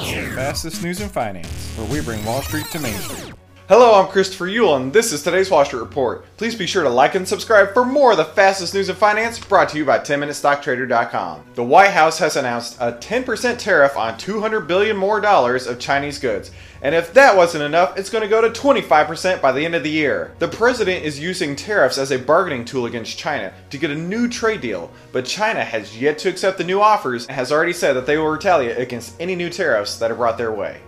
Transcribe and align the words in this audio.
The 0.00 0.32
fastest 0.34 0.82
news 0.82 1.00
in 1.00 1.08
finance, 1.10 1.72
where 1.76 1.86
we 1.88 2.00
bring 2.00 2.24
Wall 2.24 2.40
Street 2.42 2.66
to 2.72 2.78
Main 2.78 2.98
Street. 3.00 3.34
Hello, 3.70 3.94
I'm 3.94 4.10
Christopher 4.10 4.48
Uhl, 4.48 4.74
and 4.74 4.92
this 4.92 5.12
is 5.12 5.22
today's 5.22 5.46
Street 5.46 5.74
Report. 5.74 6.24
Please 6.36 6.56
be 6.56 6.66
sure 6.66 6.82
to 6.82 6.88
like 6.88 7.14
and 7.14 7.28
subscribe 7.28 7.72
for 7.72 7.84
more 7.84 8.10
of 8.10 8.16
the 8.16 8.24
fastest 8.24 8.74
news 8.74 8.88
in 8.88 8.96
finance 8.96 9.38
brought 9.38 9.68
to 9.68 9.78
you 9.78 9.84
by 9.84 10.00
10MinuteStockTrader.com. 10.00 11.44
The 11.54 11.62
White 11.62 11.92
House 11.92 12.18
has 12.18 12.34
announced 12.34 12.78
a 12.80 12.94
10% 12.94 13.58
tariff 13.58 13.96
on 13.96 14.18
200 14.18 14.66
billion 14.66 14.96
more 14.96 15.20
dollars 15.20 15.68
of 15.68 15.78
Chinese 15.78 16.18
goods. 16.18 16.50
And 16.82 16.96
if 16.96 17.12
that 17.12 17.36
wasn't 17.36 17.62
enough, 17.62 17.96
it's 17.96 18.10
going 18.10 18.22
to 18.22 18.28
go 18.28 18.40
to 18.40 18.60
25% 18.60 19.40
by 19.40 19.52
the 19.52 19.64
end 19.64 19.76
of 19.76 19.84
the 19.84 19.88
year. 19.88 20.34
The 20.40 20.48
president 20.48 21.04
is 21.04 21.20
using 21.20 21.54
tariffs 21.54 21.96
as 21.96 22.10
a 22.10 22.18
bargaining 22.18 22.64
tool 22.64 22.86
against 22.86 23.18
China 23.18 23.52
to 23.70 23.78
get 23.78 23.92
a 23.92 23.94
new 23.94 24.28
trade 24.28 24.62
deal, 24.62 24.90
but 25.12 25.24
China 25.24 25.62
has 25.62 25.96
yet 25.96 26.18
to 26.18 26.28
accept 26.28 26.58
the 26.58 26.64
new 26.64 26.80
offers 26.80 27.28
and 27.28 27.36
has 27.36 27.52
already 27.52 27.72
said 27.72 27.92
that 27.92 28.06
they 28.06 28.18
will 28.18 28.26
retaliate 28.26 28.78
against 28.78 29.14
any 29.20 29.36
new 29.36 29.48
tariffs 29.48 29.96
that 30.00 30.10
are 30.10 30.16
brought 30.16 30.38
their 30.38 30.50
way. 30.50 30.80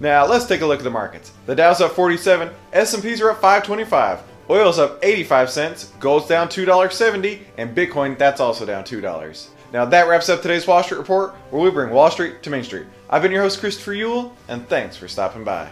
Now 0.00 0.26
let's 0.26 0.46
take 0.46 0.60
a 0.60 0.66
look 0.66 0.78
at 0.78 0.84
the 0.84 0.90
markets. 0.90 1.32
The 1.46 1.54
Dow's 1.56 1.80
up 1.80 1.92
47, 1.92 2.50
S&Ps 2.72 3.20
are 3.20 3.30
up 3.30 3.40
525, 3.40 4.22
oil's 4.48 4.78
up 4.78 4.98
85 5.02 5.50
cents, 5.50 5.84
gold's 5.98 6.28
down 6.28 6.48
$2.70, 6.48 7.40
and 7.56 7.76
Bitcoin 7.76 8.16
that's 8.16 8.40
also 8.40 8.64
down 8.64 8.84
$2. 8.84 9.48
Now 9.72 9.84
that 9.84 10.08
wraps 10.08 10.28
up 10.28 10.40
today's 10.40 10.66
Wall 10.66 10.82
Street 10.82 10.98
Report, 10.98 11.34
where 11.50 11.62
we 11.62 11.70
bring 11.70 11.90
Wall 11.90 12.10
Street 12.10 12.42
to 12.44 12.50
Main 12.50 12.64
Street. 12.64 12.86
I've 13.10 13.22
been 13.22 13.32
your 13.32 13.42
host 13.42 13.60
Christopher 13.60 13.92
Uhl, 13.92 14.32
and 14.46 14.68
thanks 14.68 14.96
for 14.96 15.08
stopping 15.08 15.44
by. 15.44 15.68